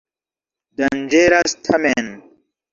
[0.81, 2.13] Danĝeras tamen.